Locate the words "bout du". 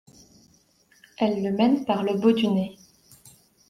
2.15-2.47